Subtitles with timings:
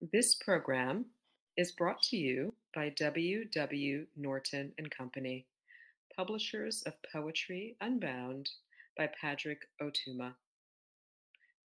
[0.00, 1.04] This program
[1.58, 3.44] is brought to you by W.
[3.44, 4.06] W.
[4.16, 5.44] Norton and Company,
[6.16, 8.48] publishers of Poetry Unbound
[8.96, 10.32] by Padraig Ó Tuama.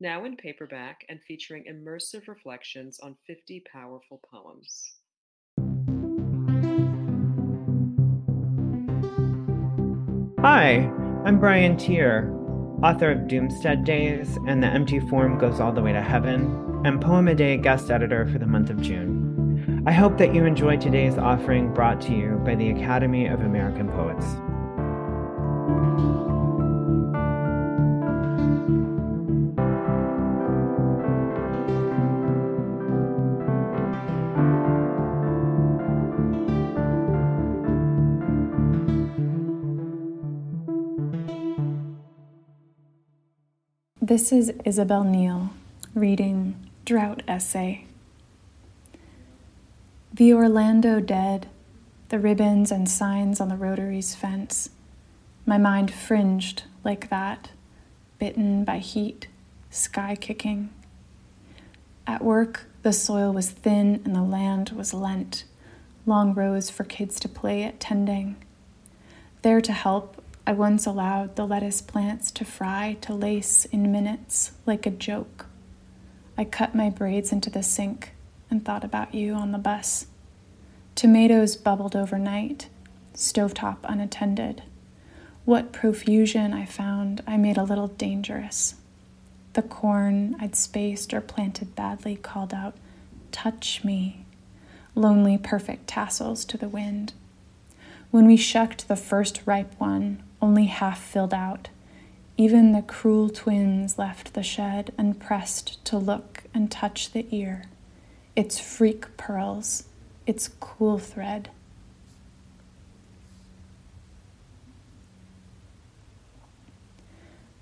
[0.00, 4.94] Now in paperback and featuring immersive reflections on 50 powerful poems.
[10.40, 10.90] Hi,
[11.24, 12.32] I'm Brian Teare,
[12.82, 17.00] author of Doomstead Days and The Empty Form Goes All the Way to Heaven, and
[17.00, 19.82] Poem a Day guest editor for the month of June.
[19.86, 23.88] I hope that you enjoy today's offering brought to you by the Academy of American
[23.88, 24.26] Poets.
[44.02, 45.48] This is Isabel Neal
[45.94, 47.86] reading Drought Essay.
[50.12, 51.48] The Orlando dead,
[52.10, 54.68] the ribbons and signs on the Rotary's fence.
[55.46, 57.50] My mind fringed like that,
[58.18, 59.28] bitten by heat,
[59.70, 60.68] sky kicking.
[62.06, 65.44] At work, the soil was thin and the land was lent,
[66.04, 68.36] long rows for kids to play at tending.
[69.40, 74.52] There to help I once allowed the lettuce plants to fry to lace in minutes
[74.66, 75.46] like a joke.
[76.36, 78.12] I cut my braids into the sink
[78.50, 80.06] and thought about you on the bus.
[80.94, 82.68] Tomatoes bubbled overnight,
[83.14, 84.62] stovetop unattended.
[85.44, 88.74] What profusion I found I made a little dangerous.
[89.52, 92.74] The corn I'd spaced or planted badly called out,
[93.30, 94.24] Touch me.
[94.94, 97.12] Lonely, perfect tassels to the wind.
[98.10, 101.68] When we shucked the first ripe one, only half filled out.
[102.36, 107.66] Even the cruel twins left the shed and pressed to look and touch the ear,
[108.34, 109.84] its freak pearls,
[110.26, 111.50] its cool thread.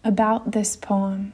[0.04, 1.32] About this poem.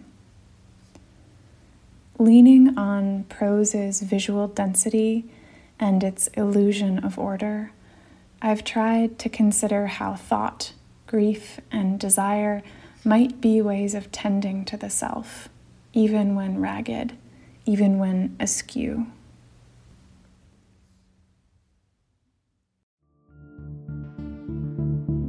[2.18, 5.24] Leaning on prose's visual density
[5.78, 7.70] and its illusion of order,
[8.42, 10.72] I've tried to consider how thought
[11.08, 12.62] grief, and desire
[13.08, 15.48] might be ways of tending to the self,
[15.94, 17.16] even when ragged,
[17.64, 19.06] even when askew.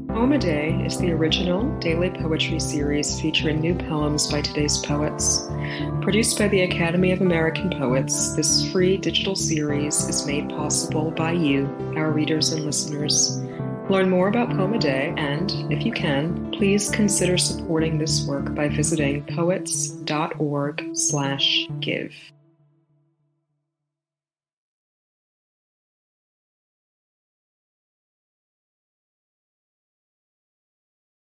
[0.10, 5.48] Poem a Day is the original daily poetry series featuring new poems by today's poets.
[6.02, 11.32] Produced by the Academy of American Poets, this free digital series is made possible by
[11.32, 13.40] you, our readers and listeners.
[13.90, 18.54] Learn more about Poem a Day, and if you can, please consider supporting this work
[18.54, 22.14] by visiting poets.org/give.